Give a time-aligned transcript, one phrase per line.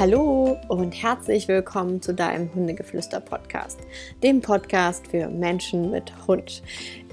[0.00, 3.80] Hallo und herzlich willkommen zu deinem Hundegeflüster-Podcast,
[4.22, 6.62] dem Podcast für Menschen mit Hund.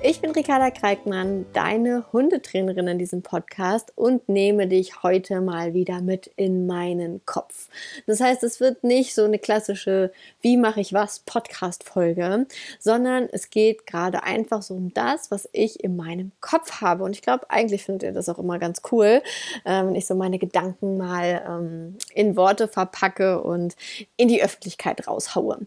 [0.03, 6.01] Ich bin Ricarda Kreikmann, deine Hundetrainerin in diesem Podcast und nehme dich heute mal wieder
[6.01, 7.67] mit in meinen Kopf.
[8.05, 12.45] Das heißt, es wird nicht so eine klassische Wie mache ich was Podcast-Folge,
[12.79, 17.03] sondern es geht gerade einfach so um das, was ich in meinem Kopf habe.
[17.03, 19.23] Und ich glaube, eigentlich findet ihr das auch immer ganz cool,
[19.65, 23.75] äh, wenn ich so meine Gedanken mal ähm, in Worte verpacke und
[24.15, 25.57] in die Öffentlichkeit raushaue.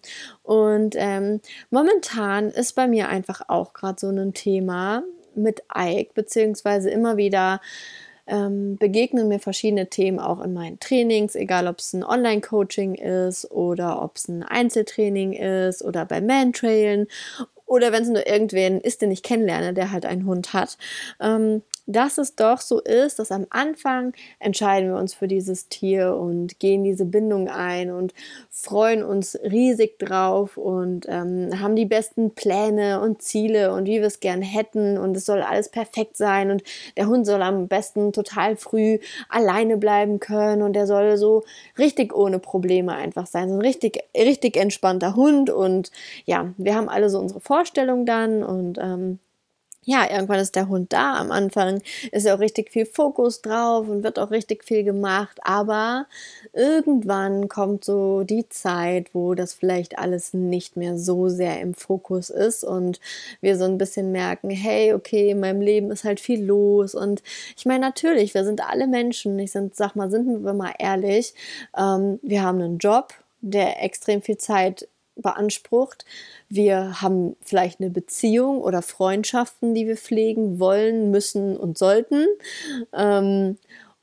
[0.45, 5.03] Und ähm, momentan ist bei mir einfach auch gerade so ein Thema
[5.35, 7.61] mit Ike, beziehungsweise immer wieder
[8.27, 13.51] ähm, begegnen mir verschiedene Themen auch in meinen Trainings, egal ob es ein Online-Coaching ist
[13.51, 17.09] oder ob es ein Einzeltraining ist oder bei Mantrailen
[17.67, 20.77] oder wenn es nur irgendwen ist, den ich kennenlerne, der halt einen Hund hat.
[21.21, 26.17] Ähm, dass es doch so ist, dass am Anfang entscheiden wir uns für dieses Tier
[26.17, 28.15] und gehen diese Bindung ein und
[28.51, 34.07] freuen uns riesig drauf und ähm, haben die besten Pläne und Ziele und wie wir
[34.07, 36.63] es gern hätten und es soll alles perfekt sein und
[36.97, 41.45] der Hund soll am besten total früh alleine bleiben können und der soll so
[41.79, 45.91] richtig ohne Probleme einfach sein, so ein richtig, richtig entspannter Hund und
[46.25, 49.19] ja, wir haben alle so unsere Vorstellungen dann und ähm,
[49.85, 51.15] ja, irgendwann ist der Hund da.
[51.17, 51.81] Am Anfang
[52.13, 55.39] ist ja auch richtig viel Fokus drauf und wird auch richtig viel gemacht.
[55.43, 56.07] Aber
[56.53, 62.29] irgendwann kommt so die Zeit, wo das vielleicht alles nicht mehr so sehr im Fokus
[62.29, 63.01] ist und
[63.41, 66.95] wir so ein bisschen merken, hey, okay, in meinem Leben ist halt viel los.
[66.95, 67.23] Und
[67.57, 69.39] ich meine, natürlich, wir sind alle Menschen.
[69.39, 71.35] Ich sag mal, sind wir mal ehrlich.
[71.77, 74.89] Ähm, wir haben einen Job, der extrem viel Zeit
[75.23, 76.05] beansprucht.
[76.49, 82.27] Wir haben vielleicht eine Beziehung oder Freundschaften, die wir pflegen wollen, müssen und sollten.
[82.93, 83.57] Ähm,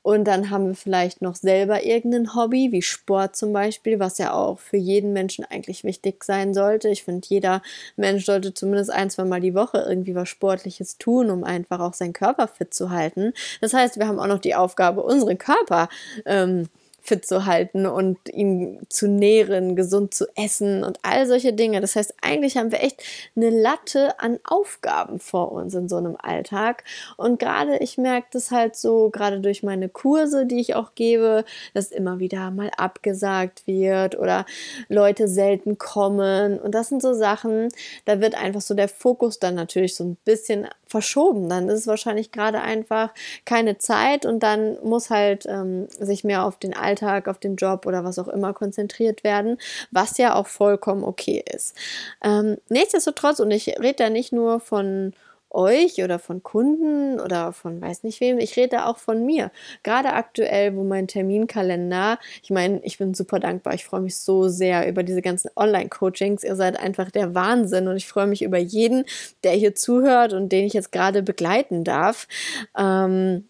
[0.08, 4.32] und dann haben wir vielleicht noch selber irgendein Hobby, wie Sport zum Beispiel, was ja
[4.32, 6.88] auch für jeden Menschen eigentlich wichtig sein sollte.
[6.88, 7.60] Ich finde, jeder
[7.96, 11.92] Mensch sollte zumindest ein, zwei Mal die Woche irgendwie was Sportliches tun, um einfach auch
[11.92, 13.34] seinen Körper fit zu halten.
[13.60, 15.90] Das heißt, wir haben auch noch die Aufgabe, unseren Körper
[16.24, 16.68] ähm,
[17.00, 21.80] fit zu halten und ihn zu nähren, gesund zu essen und all solche Dinge.
[21.80, 23.02] Das heißt, eigentlich haben wir echt
[23.34, 26.84] eine Latte an Aufgaben vor uns in so einem Alltag.
[27.16, 31.44] Und gerade ich merke das halt so, gerade durch meine Kurse, die ich auch gebe,
[31.72, 34.44] dass immer wieder mal abgesagt wird oder
[34.88, 36.58] Leute selten kommen.
[36.58, 37.68] Und das sind so Sachen,
[38.04, 41.48] da wird einfach so der Fokus dann natürlich so ein bisschen verschoben.
[41.48, 43.14] Dann ist es wahrscheinlich gerade einfach
[43.46, 47.56] keine Zeit und dann muss halt ähm, sich mehr auf den Alltag Alltag, auf den
[47.56, 49.58] Job oder was auch immer konzentriert werden,
[49.90, 51.74] was ja auch vollkommen okay ist.
[52.22, 55.12] Ähm, nichtsdestotrotz, und ich rede da nicht nur von
[55.50, 58.38] euch oder von Kunden oder von weiß nicht wem.
[58.38, 59.50] Ich rede auch von mir.
[59.82, 63.72] Gerade aktuell, wo mein Terminkalender, ich meine, ich bin super dankbar.
[63.72, 66.44] Ich freue mich so sehr über diese ganzen Online-Coachings.
[66.44, 69.04] Ihr seid einfach der Wahnsinn und ich freue mich über jeden,
[69.42, 72.28] der hier zuhört und den ich jetzt gerade begleiten darf.
[72.76, 73.48] Ähm,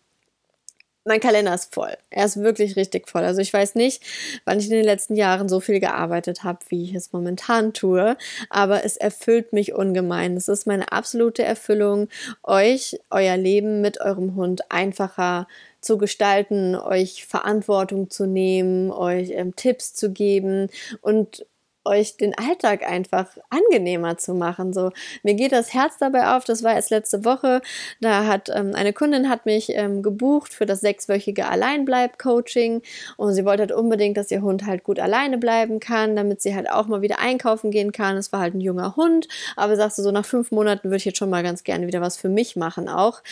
[1.08, 1.96] mein Kalender ist voll.
[2.10, 3.24] Er ist wirklich richtig voll.
[3.24, 4.02] Also ich weiß nicht,
[4.44, 8.16] wann ich in den letzten Jahren so viel gearbeitet habe, wie ich es momentan tue,
[8.50, 10.36] aber es erfüllt mich ungemein.
[10.36, 12.08] Es ist meine absolute Erfüllung,
[12.44, 15.48] euch euer Leben mit eurem Hund einfacher
[15.80, 20.68] zu gestalten, euch Verantwortung zu nehmen, euch ähm, Tipps zu geben
[21.00, 21.46] und
[21.88, 24.72] euch den Alltag einfach angenehmer zu machen.
[24.72, 26.44] So, mir geht das Herz dabei auf.
[26.44, 27.62] Das war erst letzte Woche.
[28.00, 32.82] Da hat ähm, eine Kundin hat mich ähm, gebucht für das sechswöchige Alleinbleib-Coaching
[33.16, 36.54] und sie wollte halt unbedingt, dass ihr Hund halt gut alleine bleiben kann, damit sie
[36.54, 38.16] halt auch mal wieder einkaufen gehen kann.
[38.16, 41.04] Es war halt ein junger Hund, aber sagst du so nach fünf Monaten würde ich
[41.04, 43.22] jetzt schon mal ganz gerne wieder was für mich machen auch.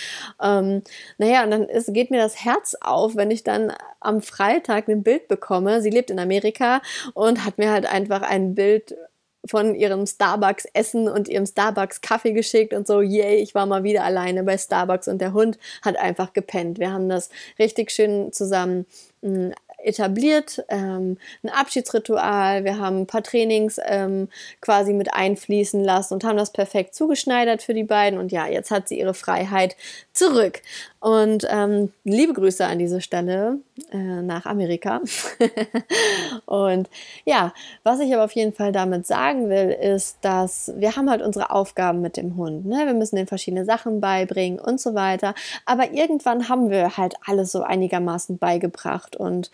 [0.43, 0.83] Ähm,
[1.19, 5.03] naja, und dann ist, geht mir das Herz auf, wenn ich dann am Freitag ein
[5.03, 5.83] Bild bekomme.
[5.83, 6.81] Sie lebt in Amerika
[7.15, 8.95] und hat mir halt einfach ein Bild
[9.49, 13.85] von ihrem Starbucks Essen und ihrem Starbucks Kaffee geschickt und so, yay, ich war mal
[13.85, 16.79] wieder alleine bei Starbucks und der Hund hat einfach gepennt.
[16.79, 18.87] Wir haben das richtig schön zusammen
[19.23, 24.29] hm, etabliert, ähm, ein Abschiedsritual, wir haben ein paar Trainings ähm,
[24.61, 28.71] quasi mit einfließen lassen und haben das perfekt zugeschneidert für die beiden und ja, jetzt
[28.71, 29.77] hat sie ihre Freiheit
[30.13, 30.63] zurück.
[30.99, 33.61] Und ähm, liebe Grüße an diese Stelle
[33.93, 35.03] äh, nach Amerika.
[36.47, 36.89] und
[37.25, 37.53] ja,
[37.83, 41.51] was ich aber auf jeden Fall damit sagen will, ist, dass wir haben halt unsere
[41.51, 42.67] Aufgaben mit dem Hund.
[42.67, 42.87] Ne?
[42.87, 45.35] Wir müssen den verschiedene Sachen beibringen und so weiter.
[45.67, 49.17] Aber irgendwann haben wir halt alles so einigermaßen beigebracht.
[49.17, 49.51] Und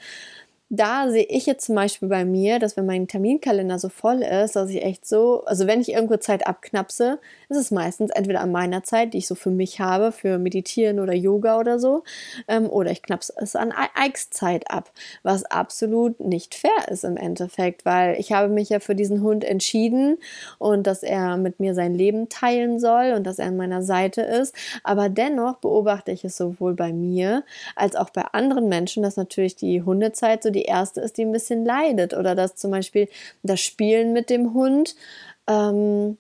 [0.75, 4.57] da sehe ich jetzt zum Beispiel bei mir, dass wenn mein Terminkalender so voll ist,
[4.57, 7.19] dass ich echt so, also wenn ich irgendwo Zeit abknapse,
[7.51, 10.99] ist es meistens entweder an meiner Zeit, die ich so für mich habe, für Meditieren
[10.99, 12.05] oder Yoga oder so,
[12.49, 14.91] ähm, oder ich knapse es an Ikes Zeit ab,
[15.23, 19.45] was absolut nicht fair ist im Endeffekt, weil ich habe mich ja für diesen Hund
[19.45, 20.17] entschieden
[20.59, 24.23] und dass er mit mir sein Leben teilen soll und dass er an meiner Seite
[24.23, 24.55] ist,
[24.85, 27.45] aber dennoch beobachte ich es sowohl bei mir
[27.77, 31.25] als auch bei anderen Menschen, dass natürlich die Hundezeit so die die erste ist, die
[31.25, 32.15] ein bisschen leidet.
[32.15, 33.09] Oder dass zum Beispiel
[33.43, 34.95] das Spielen mit dem Hund
[35.49, 36.17] ähm,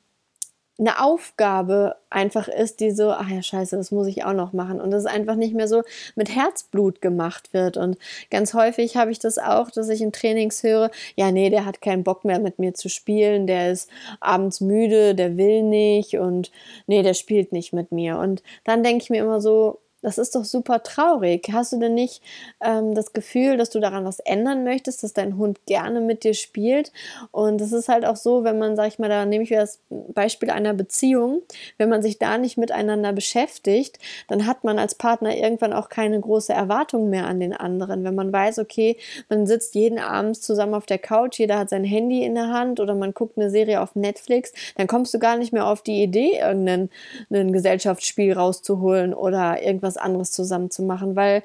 [0.78, 4.80] eine Aufgabe einfach ist, die so, ach ja, scheiße, das muss ich auch noch machen.
[4.80, 5.82] Und das einfach nicht mehr so
[6.16, 7.76] mit Herzblut gemacht wird.
[7.76, 7.98] Und
[8.30, 11.82] ganz häufig habe ich das auch, dass ich in Trainings höre, ja, nee, der hat
[11.82, 13.88] keinen Bock mehr mit mir zu spielen, der ist
[14.20, 16.50] abends müde, der will nicht und
[16.86, 18.18] nee, der spielt nicht mit mir.
[18.18, 21.49] Und dann denke ich mir immer so, das ist doch super traurig.
[21.52, 22.22] Hast du denn nicht
[22.60, 26.34] ähm, das Gefühl, dass du daran was ändern möchtest, dass dein Hund gerne mit dir
[26.34, 26.93] spielt?
[27.31, 29.60] Und es ist halt auch so, wenn man, sag ich mal, da nehme ich wieder
[29.60, 31.43] das Beispiel einer Beziehung,
[31.78, 36.20] wenn man sich da nicht miteinander beschäftigt, dann hat man als Partner irgendwann auch keine
[36.20, 38.04] große Erwartung mehr an den anderen.
[38.04, 38.96] Wenn man weiß, okay,
[39.28, 42.81] man sitzt jeden Abend zusammen auf der Couch, jeder hat sein Handy in der Hand
[42.81, 46.02] oder man guckt eine Serie auf Netflix, dann kommst du gar nicht mehr auf die
[46.02, 46.90] Idee, irgendein
[47.31, 51.42] Gesellschaftsspiel rauszuholen oder irgendwas was anderes zusammen zu machen, weil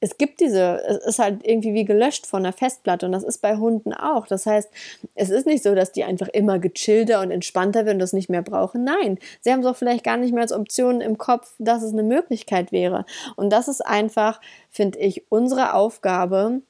[0.00, 3.38] es gibt diese, es ist halt irgendwie wie gelöscht von der Festplatte und das ist
[3.38, 4.28] bei Hunden auch.
[4.28, 4.70] Das heißt,
[5.16, 8.30] es ist nicht so, dass die einfach immer gechillter und entspannter werden und das nicht
[8.30, 8.84] mehr brauchen.
[8.84, 11.92] Nein, sie haben es auch vielleicht gar nicht mehr als Option im Kopf, dass es
[11.92, 13.06] eine Möglichkeit wäre.
[13.34, 14.40] Und das ist einfach,
[14.70, 16.62] finde ich, unsere Aufgabe,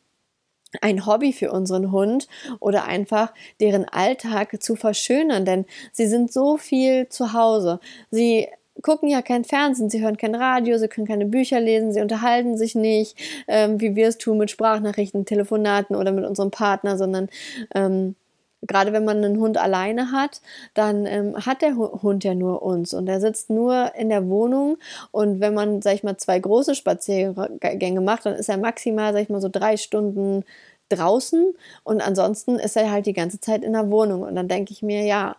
[0.80, 2.28] ein Hobby für unseren Hund
[2.60, 7.80] oder einfach deren Alltag zu verschönern, denn sie sind so viel zu Hause.
[8.10, 8.48] Sie
[8.82, 12.56] gucken ja kein Fernsehen, sie hören kein Radio, sie können keine Bücher lesen, sie unterhalten
[12.56, 13.16] sich nicht,
[13.48, 17.28] ähm, wie wir es tun mit Sprachnachrichten, Telefonaten oder mit unserem Partner, sondern
[17.74, 18.14] ähm,
[18.62, 20.40] gerade wenn man einen Hund alleine hat,
[20.74, 24.78] dann ähm, hat der Hund ja nur uns und er sitzt nur in der Wohnung
[25.12, 29.22] und wenn man, sag ich mal, zwei große Spaziergänge macht, dann ist er maximal, sag
[29.22, 30.44] ich mal, so drei Stunden
[30.88, 31.54] draußen
[31.84, 34.82] und ansonsten ist er halt die ganze Zeit in der Wohnung und dann denke ich
[34.82, 35.36] mir, ja,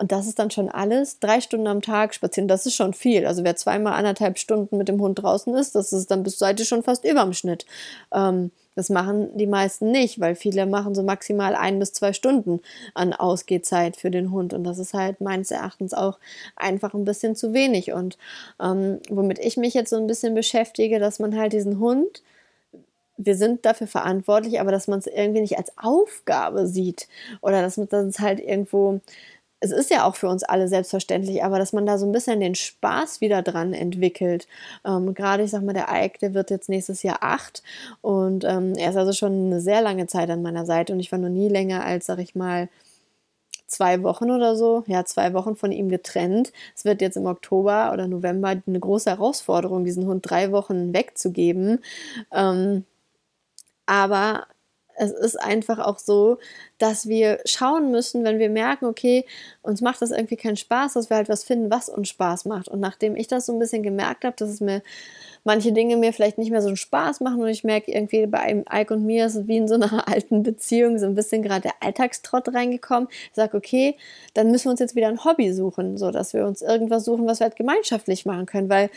[0.00, 1.18] und das ist dann schon alles.
[1.18, 3.26] Drei Stunden am Tag spazieren, das ist schon viel.
[3.26, 6.64] Also wer zweimal anderthalb Stunden mit dem Hund draußen ist, das ist dann bis Seite
[6.64, 7.66] schon fast überm Schnitt.
[8.10, 12.60] Ähm, das machen die meisten nicht, weil viele machen so maximal ein bis zwei Stunden
[12.94, 14.54] an Ausgehzeit für den Hund.
[14.54, 16.18] Und das ist halt meines Erachtens auch
[16.56, 17.92] einfach ein bisschen zu wenig.
[17.92, 18.16] Und
[18.58, 22.22] ähm, womit ich mich jetzt so ein bisschen beschäftige, dass man halt diesen Hund,
[23.18, 27.06] wir sind dafür verantwortlich, aber dass man es irgendwie nicht als Aufgabe sieht
[27.42, 29.00] oder dass man es halt irgendwo
[29.60, 32.40] es ist ja auch für uns alle selbstverständlich, aber dass man da so ein bisschen
[32.40, 34.48] den Spaß wieder dran entwickelt.
[34.84, 37.62] Ähm, Gerade, ich sag mal, der Eik, der wird jetzt nächstes Jahr acht
[38.00, 41.12] und ähm, er ist also schon eine sehr lange Zeit an meiner Seite und ich
[41.12, 42.68] war noch nie länger als, sag ich mal,
[43.66, 46.52] zwei Wochen oder so, ja, zwei Wochen von ihm getrennt.
[46.74, 51.80] Es wird jetzt im Oktober oder November eine große Herausforderung, diesen Hund drei Wochen wegzugeben.
[52.32, 52.84] Ähm,
[53.86, 54.46] aber
[55.00, 56.38] es ist einfach auch so,
[56.76, 59.24] dass wir schauen müssen, wenn wir merken, okay,
[59.62, 62.68] uns macht das irgendwie keinen Spaß, dass wir halt was finden, was uns Spaß macht.
[62.68, 64.82] Und nachdem ich das so ein bisschen gemerkt habe, dass es mir
[65.42, 68.62] manche Dinge mir vielleicht nicht mehr so einen Spaß machen und ich merke irgendwie bei
[68.70, 71.74] Ike und mir ist wie in so einer alten Beziehung so ein bisschen gerade der
[71.80, 73.08] Alltagstrott reingekommen.
[73.10, 73.96] Ich sage, okay,
[74.34, 77.26] dann müssen wir uns jetzt wieder ein Hobby suchen, so dass wir uns irgendwas suchen,
[77.26, 78.90] was wir halt gemeinschaftlich machen können, weil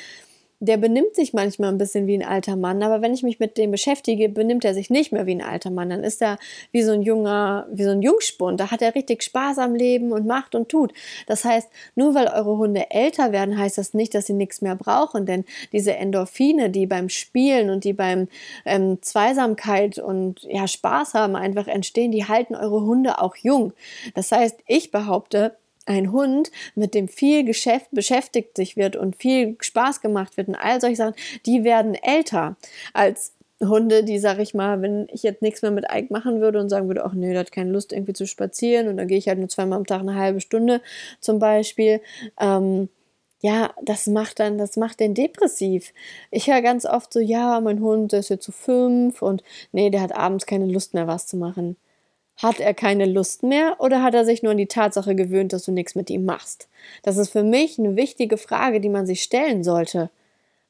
[0.63, 3.57] der benimmt sich manchmal ein bisschen wie ein alter Mann, aber wenn ich mich mit
[3.57, 5.89] dem beschäftige, benimmt er sich nicht mehr wie ein alter Mann.
[5.89, 6.37] Dann ist er
[6.71, 8.61] wie so ein junger, wie so ein Jungspund.
[8.61, 10.93] Da hat er richtig Spaß am Leben und macht und tut.
[11.27, 14.77] Das heißt, nur weil eure Hunde älter werden, heißt das nicht, dass sie nichts mehr
[14.77, 15.43] brauchen, denn
[15.73, 18.29] diese Endorphine, die beim Spielen und die beim
[18.65, 23.73] ähm, Zweisamkeit und ja Spaß haben einfach entstehen, die halten eure Hunde auch jung.
[24.15, 29.57] Das heißt, ich behaupte, ein Hund, mit dem viel Geschäft beschäftigt sich wird und viel
[29.59, 32.55] Spaß gemacht wird und all solche Sachen, die werden älter
[32.93, 36.59] als Hunde, die, sag ich mal, wenn ich jetzt nichts mehr mit Ike machen würde
[36.59, 39.17] und sagen würde, ach nee, der hat keine Lust irgendwie zu spazieren und dann gehe
[39.17, 40.81] ich halt nur zweimal am Tag eine halbe Stunde
[41.19, 42.01] zum Beispiel,
[42.39, 42.89] ähm,
[43.41, 45.93] ja, das macht dann, das macht den depressiv.
[46.31, 49.43] Ich höre ganz oft so, ja, mein Hund der ist jetzt zu so fünf und
[49.73, 51.75] nee, der hat abends keine Lust mehr, was zu machen.
[52.37, 55.63] Hat er keine Lust mehr oder hat er sich nur an die Tatsache gewöhnt, dass
[55.63, 56.67] du nichts mit ihm machst?
[57.03, 60.09] Das ist für mich eine wichtige Frage, die man sich stellen sollte.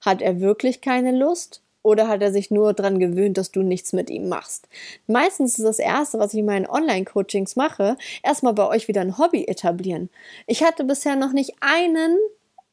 [0.01, 3.93] Hat er wirklich keine Lust oder hat er sich nur daran gewöhnt, dass du nichts
[3.93, 4.67] mit ihm machst?
[5.07, 9.17] Meistens ist das Erste, was ich in meinen Online-Coachings mache, erstmal bei euch wieder ein
[9.17, 10.09] Hobby etablieren.
[10.47, 12.17] Ich hatte bisher noch nicht einen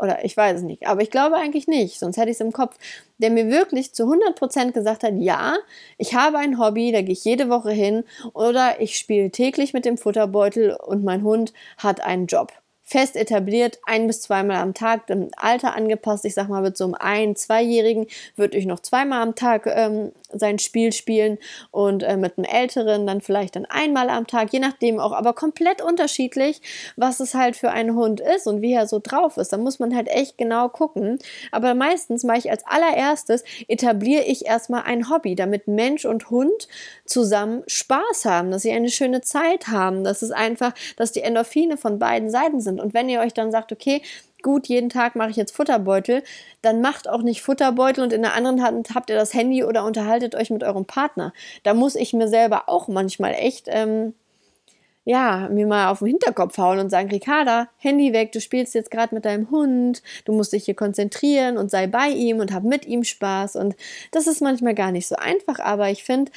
[0.01, 2.53] oder ich weiß es nicht, aber ich glaube eigentlich nicht, sonst hätte ich es im
[2.53, 2.77] Kopf,
[3.19, 5.57] der mir wirklich zu 100% gesagt hat, ja,
[5.99, 8.05] ich habe ein Hobby, da gehe ich jede Woche hin.
[8.33, 12.53] Oder ich spiele täglich mit dem Futterbeutel und mein Hund hat einen Job
[12.91, 16.25] fest etabliert, ein bis zweimal am Tag, dem Alter angepasst.
[16.25, 20.11] Ich sag mal, mit so einem ein-, zweijährigen würde ich noch zweimal am Tag ähm,
[20.33, 21.39] sein Spiel spielen
[21.71, 25.35] und äh, mit einem älteren dann vielleicht dann einmal am Tag, je nachdem auch, aber
[25.35, 26.63] komplett unterschiedlich,
[26.97, 29.53] was es halt für einen Hund ist und wie er so drauf ist.
[29.53, 31.21] Da muss man halt echt genau gucken.
[31.53, 36.67] Aber meistens mache ich als allererstes, etabliere ich erstmal ein Hobby, damit Mensch und Hund
[37.05, 41.77] zusammen Spaß haben, dass sie eine schöne Zeit haben, dass es einfach, dass die Endorphine
[41.77, 44.03] von beiden Seiten sind und wenn ihr euch dann sagt, okay,
[44.43, 46.23] gut, jeden Tag mache ich jetzt Futterbeutel,
[46.63, 49.85] dann macht auch nicht Futterbeutel und in der anderen Hand habt ihr das Handy oder
[49.85, 51.33] unterhaltet euch mit eurem Partner.
[51.63, 54.15] Da muss ich mir selber auch manchmal echt, ähm,
[55.05, 58.91] ja, mir mal auf den Hinterkopf hauen und sagen, Ricarda, Handy weg, du spielst jetzt
[58.91, 62.65] gerade mit deinem Hund, du musst dich hier konzentrieren und sei bei ihm und hab
[62.65, 63.57] mit ihm Spaß.
[63.57, 63.77] Und
[64.13, 66.31] das ist manchmal gar nicht so einfach, aber ich finde,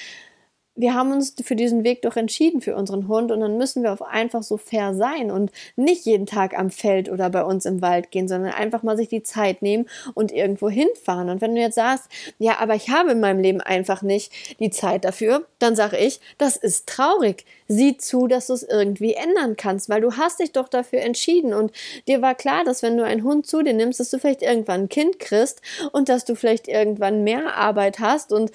[0.76, 3.94] wir haben uns für diesen Weg doch entschieden für unseren Hund und dann müssen wir
[3.94, 7.82] auch einfach so fair sein und nicht jeden Tag am Feld oder bei uns im
[7.82, 11.30] Wald gehen, sondern einfach mal sich die Zeit nehmen und irgendwo hinfahren.
[11.30, 14.72] Und wenn du jetzt sagst, ja, aber ich habe in meinem Leben einfach nicht die
[14.72, 17.46] Zeit dafür, dann sage ich, das ist traurig.
[17.68, 21.54] Sieh zu, dass du es irgendwie ändern kannst, weil du hast dich doch dafür entschieden
[21.54, 21.72] und
[22.08, 24.82] dir war klar, dass wenn du einen Hund zu dir nimmst, dass du vielleicht irgendwann
[24.82, 25.62] ein Kind kriegst
[25.92, 28.52] und dass du vielleicht irgendwann mehr Arbeit hast und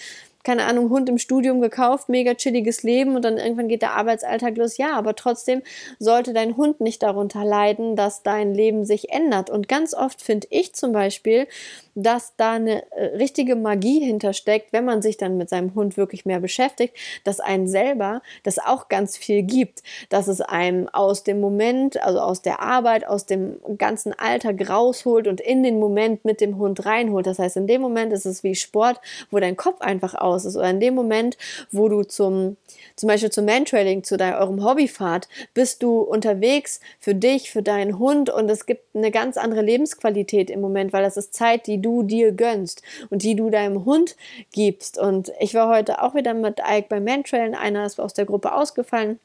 [0.49, 4.57] keine Ahnung, Hund im Studium gekauft, mega chilliges Leben und dann irgendwann geht der Arbeitsalltag
[4.57, 4.79] los.
[4.79, 5.61] Ja, aber trotzdem
[5.99, 9.51] sollte dein Hund nicht darunter leiden, dass dein Leben sich ändert.
[9.51, 11.49] Und ganz oft finde ich zum Beispiel,
[11.95, 16.25] dass da eine äh, richtige Magie hintersteckt, wenn man sich dann mit seinem Hund wirklich
[16.25, 21.41] mehr beschäftigt, dass einen selber das auch ganz viel gibt, dass es einem aus dem
[21.41, 26.41] Moment, also aus der Arbeit, aus dem ganzen Alltag rausholt und in den Moment mit
[26.41, 27.27] dem Hund reinholt.
[27.27, 28.99] Das heißt, in dem Moment ist es wie Sport,
[29.31, 31.37] wo dein Kopf einfach aus ist oder in dem Moment,
[31.73, 32.57] wo du zum,
[32.97, 37.99] zum Beispiel zum Mantrailing, zu deinem, eurem Hobbyfahrt, bist du unterwegs für dich, für deinen
[37.99, 41.83] Hund und es gibt eine ganz andere Lebensqualität im Moment, weil das ist Zeit, die
[41.83, 44.17] du du dir gönnst und die du deinem Hund
[44.53, 44.99] gibst.
[44.99, 47.55] Und ich war heute auch wieder mit Ike beim Mantrailen.
[47.55, 49.19] Einer ist aus der Gruppe ausgefallen.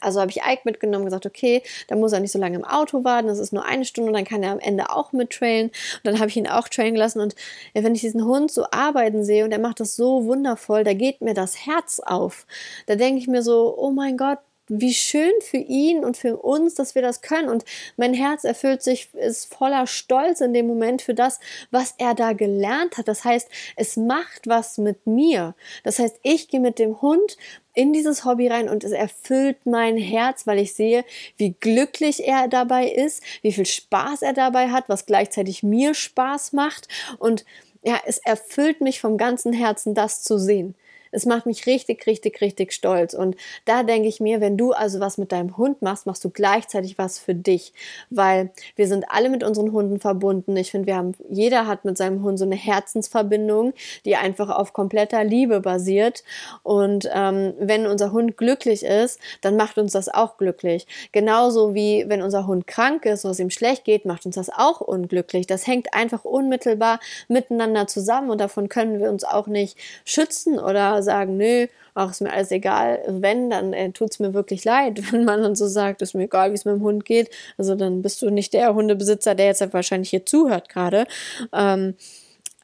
[0.00, 3.04] Also habe ich Ike mitgenommen gesagt, okay, da muss er nicht so lange im Auto
[3.04, 5.68] warten, das ist nur eine Stunde und dann kann er am Ende auch mittrailen.
[5.68, 7.34] Und dann habe ich ihn auch trainen lassen und
[7.72, 11.20] wenn ich diesen Hund so arbeiten sehe und er macht das so wundervoll, da geht
[11.20, 12.46] mir das Herz auf.
[12.86, 14.38] Da denke ich mir so, oh mein Gott,
[14.68, 17.48] wie schön für ihn und für uns, dass wir das können.
[17.48, 17.64] Und
[17.96, 22.32] mein Herz erfüllt sich, ist voller Stolz in dem Moment für das, was er da
[22.32, 23.08] gelernt hat.
[23.08, 25.54] Das heißt, es macht was mit mir.
[25.84, 27.36] Das heißt, ich gehe mit dem Hund
[27.74, 31.04] in dieses Hobby rein und es erfüllt mein Herz, weil ich sehe,
[31.36, 36.54] wie glücklich er dabei ist, wie viel Spaß er dabei hat, was gleichzeitig mir Spaß
[36.54, 36.88] macht.
[37.18, 37.44] Und
[37.82, 40.74] ja, es erfüllt mich vom ganzen Herzen, das zu sehen.
[41.16, 43.14] Es macht mich richtig, richtig, richtig stolz.
[43.14, 46.28] Und da denke ich mir, wenn du also was mit deinem Hund machst, machst du
[46.28, 47.72] gleichzeitig was für dich,
[48.10, 50.54] weil wir sind alle mit unseren Hunden verbunden.
[50.58, 53.72] Ich finde, wir haben, jeder hat mit seinem Hund so eine Herzensverbindung,
[54.04, 56.22] die einfach auf kompletter Liebe basiert.
[56.62, 60.86] Und ähm, wenn unser Hund glücklich ist, dann macht uns das auch glücklich.
[61.12, 64.82] Genauso wie wenn unser Hund krank ist, es ihm schlecht geht, macht uns das auch
[64.82, 65.46] unglücklich.
[65.46, 71.05] Das hängt einfach unmittelbar miteinander zusammen und davon können wir uns auch nicht schützen oder
[71.06, 73.02] sagen, nö, ach, ist mir alles egal.
[73.08, 76.24] Wenn, dann äh, tut es mir wirklich leid, wenn man dann so sagt, ist mir
[76.24, 77.30] egal, wie es mit dem Hund geht.
[77.56, 81.06] Also dann bist du nicht der Hundebesitzer, der jetzt wahrscheinlich hier zuhört gerade.
[81.52, 81.94] Ähm,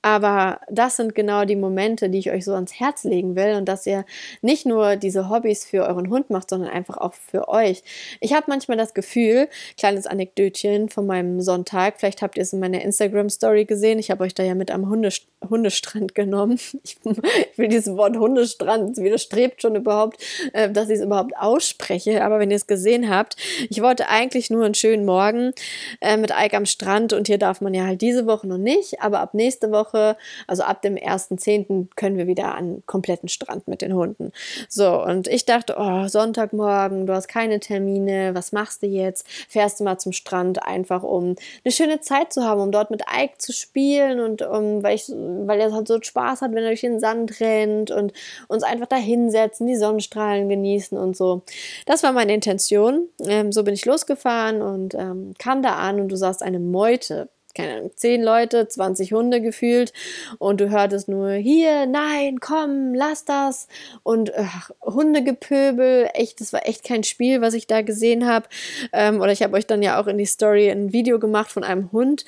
[0.03, 3.67] aber das sind genau die Momente, die ich euch so ans Herz legen will und
[3.67, 4.05] dass ihr
[4.41, 7.83] nicht nur diese Hobbys für euren Hund macht, sondern einfach auch für euch.
[8.21, 12.61] Ich habe manchmal das Gefühl, kleines Anekdötchen von meinem Sonntag, vielleicht habt ihr es in
[12.61, 16.59] meiner Instagram Story gesehen, ich habe euch da ja mit am Hundest Hundestrand genommen.
[16.85, 21.37] Ich, ich, will dieses Wort Hundestrand, es widerstrebt schon überhaupt, äh, dass ich es überhaupt
[21.37, 23.37] ausspreche, aber wenn ihr es gesehen habt,
[23.69, 25.53] ich wollte eigentlich nur einen schönen Morgen
[26.01, 29.01] äh, mit Ike am Strand und hier darf man ja halt diese Woche noch nicht,
[29.01, 31.89] aber ab nächste Woche Woche, also ab dem 1.10.
[31.97, 34.33] können wir wieder an kompletten Strand mit den Hunden.
[34.69, 39.27] So, und ich dachte, oh, Sonntagmorgen, du hast keine Termine, was machst du jetzt?
[39.49, 43.03] Fährst du mal zum Strand, einfach um eine schöne Zeit zu haben, um dort mit
[43.13, 46.71] Ike zu spielen und um, weil, ich, weil er halt so Spaß hat, wenn er
[46.71, 48.13] durch den Sand rennt und
[48.49, 51.43] uns einfach da hinsetzen, die Sonnenstrahlen genießen und so.
[51.87, 53.09] Das war meine Intention.
[53.27, 57.29] Ähm, so bin ich losgefahren und ähm, kam da an und du sahst eine Meute
[57.55, 59.93] keine Ahnung, zehn Leute, 20 Hunde gefühlt
[60.39, 63.69] und du hörtest nur hier, nein, komm, lass das
[64.03, 68.47] und ach, Hundegepöbel, echt, das war echt kein Spiel, was ich da gesehen habe.
[68.93, 71.65] Ähm, oder ich habe euch dann ja auch in die Story ein Video gemacht von
[71.65, 72.25] einem Hund,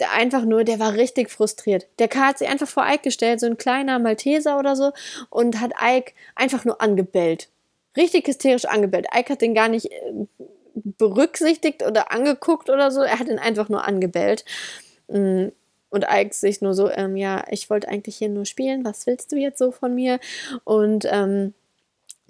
[0.00, 1.86] der einfach nur, der war richtig frustriert.
[1.98, 4.92] Der K hat sich einfach vor Ike gestellt, so ein kleiner Malteser oder so,
[5.30, 7.48] und hat Ike einfach nur angebellt.
[7.96, 9.06] Richtig hysterisch angebellt.
[9.14, 10.12] Ike hat den gar nicht äh,
[10.74, 13.02] berücksichtigt oder angeguckt oder so.
[13.02, 14.44] Er hat ihn einfach nur angebellt.
[15.08, 15.48] Mm,
[15.90, 19.30] und Ike sich nur so, ähm, ja, ich wollte eigentlich hier nur spielen, was willst
[19.30, 20.20] du jetzt so von mir?
[20.64, 21.52] Und ähm,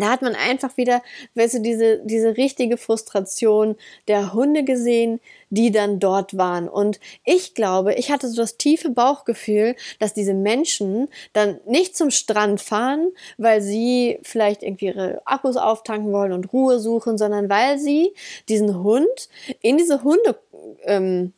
[0.02, 1.02] da hat man einfach wieder,
[1.34, 3.76] weißt du, diese, diese richtige Frustration
[4.08, 6.68] der Hunde gesehen, die dann dort waren.
[6.68, 12.10] Und ich glaube, ich hatte so das tiefe Bauchgefühl, dass diese Menschen dann nicht zum
[12.10, 17.78] Strand fahren, weil sie vielleicht irgendwie ihre Akkus auftanken wollen und Ruhe suchen, sondern weil
[17.78, 18.12] sie
[18.48, 19.28] diesen Hund
[19.60, 20.38] in diese Hunde,
[20.84, 21.32] ähm,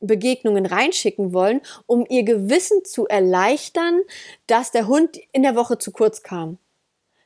[0.00, 4.00] Begegnungen reinschicken wollen, um ihr Gewissen zu erleichtern,
[4.46, 6.58] dass der Hund in der Woche zu kurz kam.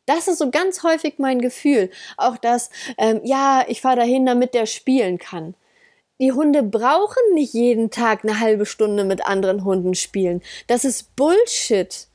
[0.07, 1.91] Das ist so ganz häufig mein Gefühl.
[2.17, 5.55] Auch das, ähm, ja, ich fahre dahin, damit der spielen kann.
[6.21, 10.43] Die Hunde brauchen nicht jeden Tag eine halbe Stunde mit anderen Hunden spielen.
[10.67, 12.07] Das ist Bullshit.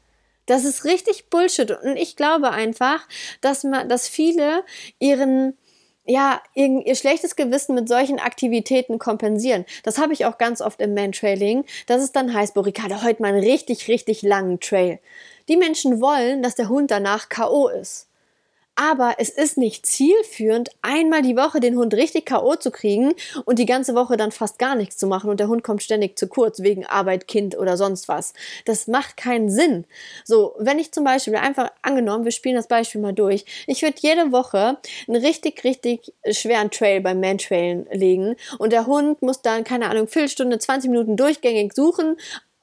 [0.46, 1.72] Das ist richtig Bullshit.
[1.72, 3.06] Und ich glaube einfach,
[3.42, 4.64] dass man, dass viele
[5.00, 5.58] ihren,
[6.06, 9.66] ja, ihr, ihr schlechtes Gewissen mit solchen Aktivitäten kompensieren.
[9.84, 13.22] Das habe ich auch ganz oft im Man-Trailing, dass es dann heißt, boah, Ricardo, heute
[13.22, 15.00] mal einen richtig, richtig langen Trail.
[15.50, 17.70] Die Menschen wollen, dass der Hund danach K.O.
[17.70, 18.08] ist.
[18.80, 22.58] Aber es ist nicht zielführend, einmal die Woche den Hund richtig K.O.
[22.58, 25.64] zu kriegen und die ganze Woche dann fast gar nichts zu machen und der Hund
[25.64, 28.34] kommt ständig zu kurz wegen Arbeit, Kind oder sonst was.
[28.66, 29.86] Das macht keinen Sinn.
[30.24, 33.98] So, wenn ich zum Beispiel einfach angenommen, wir spielen das Beispiel mal durch, ich würde
[34.00, 34.78] jede Woche
[35.08, 40.08] einen richtig, richtig schweren Trail beim Man-Trailen legen und der Hund muss dann, keine Ahnung,
[40.08, 42.16] Viertelstunde, 20 Minuten durchgängig suchen,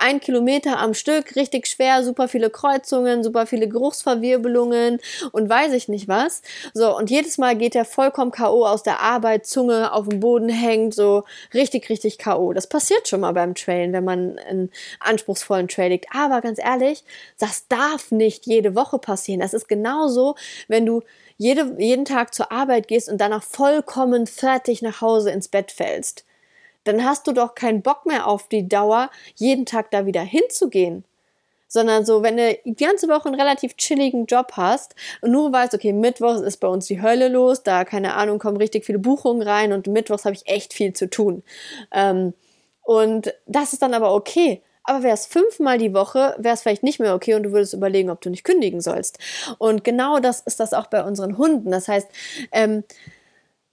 [0.04, 5.00] ein Kilometer am Stück, richtig schwer, super viele Kreuzungen, super viele Geruchsverwirbelungen
[5.32, 6.42] und weiß ich nicht was.
[6.74, 8.66] So, und jedes Mal geht er vollkommen K.O.
[8.66, 12.52] aus der Arbeit, Zunge auf dem Boden hängt, so richtig, richtig K.O.
[12.52, 14.70] Das passiert schon mal beim Trailen, wenn man einen
[15.00, 16.08] anspruchsvollen Trail legt.
[16.14, 17.02] Aber ganz ehrlich,
[17.38, 19.40] das darf nicht jede Woche passieren.
[19.40, 20.34] Das ist genauso,
[20.68, 21.00] wenn du
[21.38, 26.26] jede, jeden Tag zur Arbeit gehst und danach vollkommen fertig nach Hause ins Bett fällst
[26.84, 31.04] dann hast du doch keinen Bock mehr auf die Dauer, jeden Tag da wieder hinzugehen.
[31.66, 35.74] Sondern so, wenn du die ganze Woche einen relativ chilligen Job hast und nur weißt,
[35.74, 39.42] okay, Mittwochs ist bei uns die Hölle los, da, keine Ahnung, kommen richtig viele Buchungen
[39.42, 41.42] rein und Mittwochs habe ich echt viel zu tun.
[41.92, 42.32] Ähm,
[42.82, 44.62] und das ist dann aber okay.
[44.84, 47.72] Aber wäre es fünfmal die Woche, wäre es vielleicht nicht mehr okay und du würdest
[47.72, 49.18] überlegen, ob du nicht kündigen sollst.
[49.58, 51.70] Und genau das ist das auch bei unseren Hunden.
[51.70, 52.06] Das heißt,
[52.52, 52.84] ähm,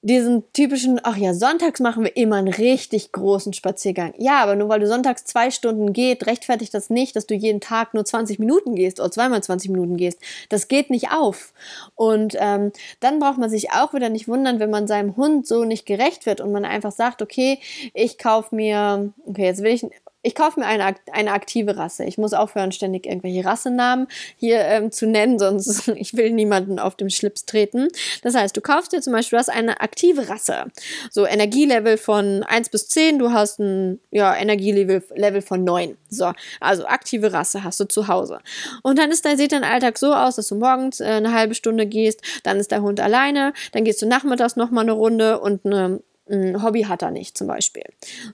[0.04, 4.14] diesen typischen, ach ja, sonntags machen wir immer einen richtig großen Spaziergang.
[4.18, 7.62] Ja, aber nur weil du sonntags zwei Stunden geht, rechtfertigt das nicht, dass du jeden
[7.62, 10.20] Tag nur 20 Minuten gehst oder zweimal 20 Minuten gehst.
[10.50, 11.54] Das geht nicht auf.
[11.94, 15.66] Und ähm, dann braucht man sich auch wieder nicht wundern, wenn man seinem Hund so
[15.66, 17.60] nicht gerecht wird und man einfach sagt, okay,
[17.94, 19.86] ich kaufe mir, okay, jetzt will ich
[20.24, 22.04] ich kaufe mir eine, eine aktive Rasse.
[22.04, 24.08] Ich muss aufhören, ständig irgendwelche Rassenamen
[24.38, 27.88] hier ähm, zu nennen, sonst ich will niemanden auf dem Schlips treten.
[28.22, 30.66] Das heißt, du kaufst dir zum Beispiel, du hast eine aktive Rasse.
[31.10, 35.98] So Energielevel von 1 bis 10, du hast ein ja, Energielevel Level von 9.
[36.10, 38.40] So, also aktive Rasse hast du zu Hause.
[38.84, 41.56] Und dann ist, da sieht dein Alltag so aus, dass du morgens äh, eine halbe
[41.56, 45.66] Stunde gehst, dann ist der Hund alleine, dann gehst du nachmittags nochmal eine Runde und
[45.66, 47.84] eine ein Hobby hat er nicht zum Beispiel.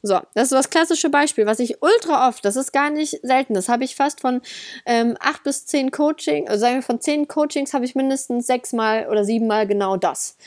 [0.01, 3.53] So, das ist das klassische Beispiel, was ich ultra oft, das ist gar nicht selten,
[3.53, 4.41] das habe ich fast von
[4.85, 9.07] ähm, acht bis zehn Coaching, also sagen wir von zehn Coachings habe ich mindestens sechsmal
[9.09, 10.37] oder siebenmal genau das.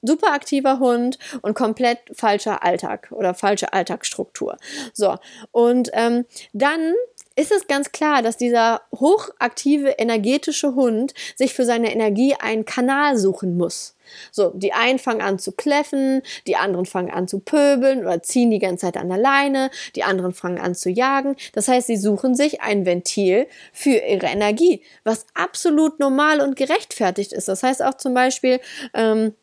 [0.00, 4.56] Super aktiver Hund und komplett falscher Alltag oder falsche Alltagsstruktur.
[4.92, 5.16] So,
[5.50, 6.94] und ähm, dann
[7.38, 13.16] ist es ganz klar, dass dieser hochaktive, energetische Hund sich für seine Energie einen Kanal
[13.16, 13.94] suchen muss.
[14.32, 18.50] So, die einen fangen an zu kläffen, die anderen fangen an zu pöbeln oder ziehen
[18.50, 21.36] die ganze Zeit an der Leine, die anderen fangen an zu jagen.
[21.52, 27.32] Das heißt, sie suchen sich ein Ventil für ihre Energie, was absolut normal und gerechtfertigt
[27.32, 27.46] ist.
[27.46, 28.58] Das heißt auch zum Beispiel,
[28.94, 29.34] ähm,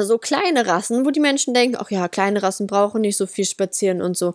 [0.00, 3.44] so kleine Rassen, wo die Menschen denken, ach ja, kleine Rassen brauchen nicht so viel
[3.44, 4.34] spazieren und so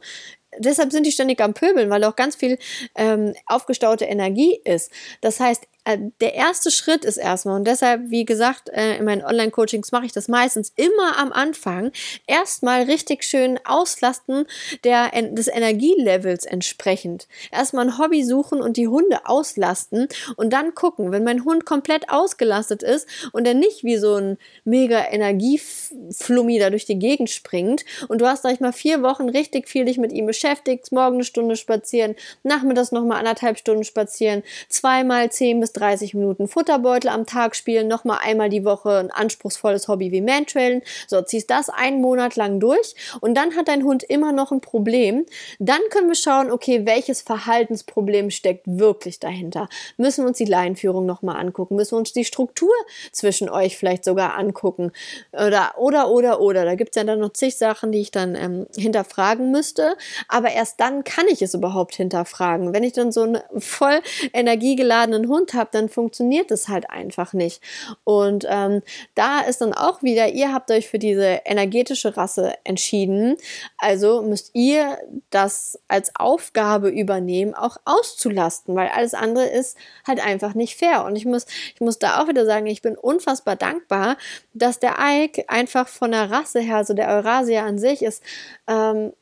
[0.59, 2.57] deshalb sind die ständig am Pöbeln, weil auch ganz viel
[2.95, 4.91] ähm, aufgestaute Energie ist.
[5.21, 9.91] Das heißt, der erste Schritt ist erstmal, und deshalb, wie gesagt, äh, in meinen Online-Coachings
[9.91, 11.91] mache ich das meistens immer am Anfang,
[12.25, 14.45] erstmal richtig schön auslasten
[14.85, 17.27] der, des Energielevels entsprechend.
[17.51, 22.09] Erstmal ein Hobby suchen und die Hunde auslasten und dann gucken, wenn mein Hund komplett
[22.09, 27.83] ausgelastet ist und er nicht wie so ein mega Energieflummi da durch die Gegend springt
[28.07, 31.15] und du hast, sag ich mal, vier Wochen richtig viel dich mit ihm beschäftigt, morgen
[31.15, 37.25] eine Stunde spazieren, nachmittags nochmal anderthalb Stunden spazieren, zweimal zehn bis 30 Minuten Futterbeutel am
[37.25, 40.81] Tag spielen, nochmal einmal die Woche ein anspruchsvolles Hobby wie Mantrailen.
[41.07, 44.61] So, ziehst das einen Monat lang durch und dann hat dein Hund immer noch ein
[44.61, 45.25] Problem.
[45.59, 49.69] Dann können wir schauen, okay, welches Verhaltensproblem steckt wirklich dahinter?
[49.97, 51.75] Müssen wir uns die Leinführung nochmal angucken?
[51.75, 52.73] Müssen wir uns die Struktur
[53.11, 54.91] zwischen euch vielleicht sogar angucken?
[55.31, 56.65] Oder, oder, oder, oder.
[56.65, 59.95] Da gibt es ja dann noch zig Sachen, die ich dann ähm, hinterfragen müsste.
[60.27, 62.73] Aber erst dann kann ich es überhaupt hinterfragen.
[62.73, 64.01] Wenn ich dann so einen voll
[64.33, 67.61] energiegeladenen Hund habe, dann funktioniert es halt einfach nicht.
[68.03, 68.81] Und ähm,
[69.15, 73.37] da ist dann auch wieder, ihr habt euch für diese energetische Rasse entschieden.
[73.77, 74.97] Also müsst ihr
[75.29, 81.05] das als Aufgabe übernehmen, auch auszulasten, weil alles andere ist halt einfach nicht fair.
[81.05, 84.17] Und ich muss, ich muss da auch wieder sagen, ich bin unfassbar dankbar,
[84.53, 88.23] dass der Ike einfach von der Rasse her, also der Eurasia an sich ist,
[88.67, 89.13] ähm,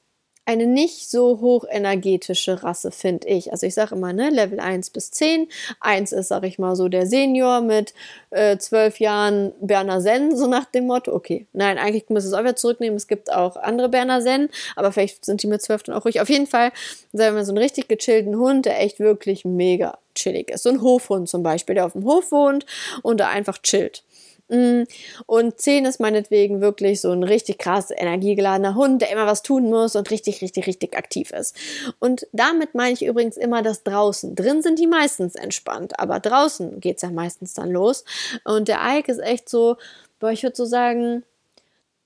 [0.45, 3.51] eine nicht so hochenergetische Rasse, finde ich.
[3.51, 5.47] Also ich sage immer, ne, Level 1 bis 10.
[5.79, 7.93] 1 ist, sage ich mal, so der Senior mit
[8.31, 11.13] äh, 12 Jahren Berner Sen, so nach dem Motto.
[11.13, 12.97] Okay, nein, eigentlich muss es auch wieder zurücknehmen.
[12.97, 16.21] Es gibt auch andere Berner Sen, aber vielleicht sind die mit 12 dann auch ruhig.
[16.21, 16.71] Auf jeden Fall,
[17.13, 20.63] sagen wir so einen richtig gechillten Hund, der echt wirklich mega chillig ist.
[20.63, 22.65] So ein Hofhund zum Beispiel, der auf dem Hof wohnt
[23.03, 24.03] und da einfach chillt.
[24.51, 24.83] Mm.
[25.25, 29.69] Und 10 ist meinetwegen wirklich so ein richtig krass energiegeladener Hund, der immer was tun
[29.69, 31.55] muss und richtig, richtig, richtig aktiv ist.
[31.99, 34.35] Und damit meine ich übrigens immer das draußen.
[34.35, 38.03] Drin sind die meistens entspannt, aber draußen geht es ja meistens dann los.
[38.43, 39.77] Und der Ike ist echt so,
[40.19, 41.23] boah, ich würde so sagen,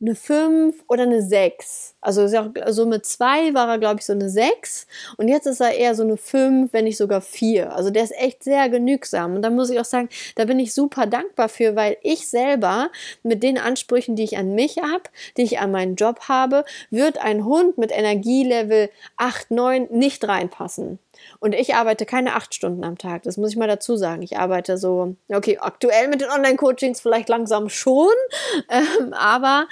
[0.02, 1.96] eine 5 oder eine 6.
[2.02, 4.88] Also so mit 2 war er, glaube ich, so eine 6.
[5.18, 7.74] Und jetzt ist er eher so eine 5, wenn nicht sogar 4.
[7.74, 9.36] Also der ist echt sehr genügsam.
[9.36, 12.92] Und da muss ich auch sagen, da bin ich super dankbar für, weil ich selber
[13.24, 15.04] mit den Ansprüchen, die ich an mich habe,
[15.38, 21.00] die ich an meinen Job habe, wird ein Hund mit Energielevel 8, 9 nicht reinpassen.
[21.40, 23.24] Und ich arbeite keine acht Stunden am Tag.
[23.24, 24.22] Das muss ich mal dazu sagen.
[24.22, 28.14] Ich arbeite so, okay, aktuell mit den Online-Coachings vielleicht langsam schon,
[28.70, 29.68] ähm, aber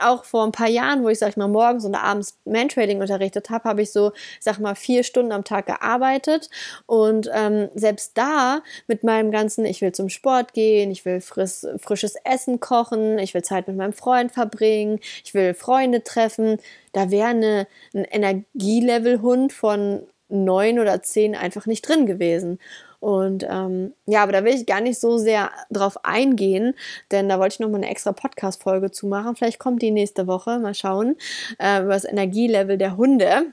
[0.00, 3.50] auch vor ein paar Jahren, wo ich, sag ich mal, morgens und abends Mantrailing unterrichtet
[3.50, 6.50] habe, habe ich so, sag mal, vier Stunden am Tag gearbeitet.
[6.86, 11.66] Und ähm, selbst da mit meinem ganzen, ich will zum Sport gehen, ich will friss,
[11.78, 16.58] frisches Essen kochen, ich will Zeit mit meinem Freund verbringen, ich will Freunde treffen,
[16.92, 22.58] da wäre ein Energielevel-Hund von neun oder zehn einfach nicht drin gewesen.
[23.00, 26.74] Und ähm, ja, aber da will ich gar nicht so sehr drauf eingehen,
[27.10, 29.36] denn da wollte ich nochmal eine extra Podcast-Folge zu machen.
[29.36, 31.16] Vielleicht kommt die nächste Woche, mal schauen,
[31.58, 33.52] äh, über das Energielevel der Hunde.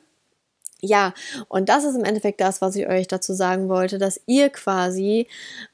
[0.80, 1.14] Ja,
[1.48, 5.28] und das ist im Endeffekt das, was ich euch dazu sagen wollte, dass ihr quasi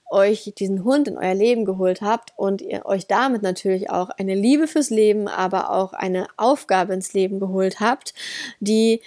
[0.10, 4.36] euch diesen Hund in euer Leben geholt habt und ihr euch damit natürlich auch eine
[4.36, 8.14] Liebe fürs Leben, aber auch eine Aufgabe ins Leben geholt habt,
[8.60, 9.02] die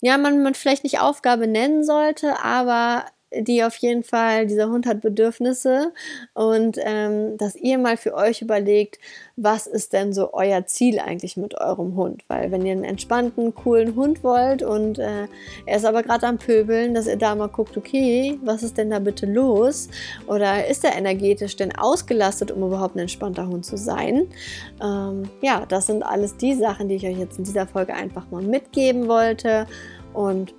[0.00, 4.86] ja, man, man vielleicht nicht Aufgabe nennen sollte, aber die auf jeden Fall, dieser Hund
[4.86, 5.92] hat Bedürfnisse
[6.34, 8.98] und ähm, dass ihr mal für euch überlegt,
[9.36, 12.24] was ist denn so euer Ziel eigentlich mit eurem Hund?
[12.28, 15.28] Weil wenn ihr einen entspannten, coolen Hund wollt und äh,
[15.66, 18.90] er ist aber gerade am Pöbeln, dass ihr da mal guckt, okay, was ist denn
[18.90, 19.88] da bitte los?
[20.26, 24.26] Oder ist er energetisch denn ausgelastet, um überhaupt ein entspannter Hund zu sein?
[24.82, 28.30] Ähm, ja, das sind alles die Sachen, die ich euch jetzt in dieser Folge einfach
[28.30, 29.66] mal mitgeben wollte
[30.12, 30.52] und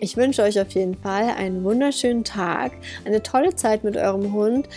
[0.00, 2.72] ich wünsche euch auf jeden Fall einen wunderschönen Tag,
[3.04, 4.68] eine tolle Zeit mit eurem Hund.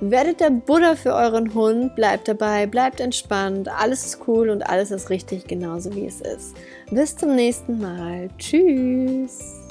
[0.00, 4.90] Werdet der Buddha für euren Hund, bleibt dabei, bleibt entspannt, alles ist cool und alles
[4.90, 6.56] ist richtig genauso wie es ist.
[6.90, 8.28] Bis zum nächsten Mal.
[8.36, 9.61] Tschüss.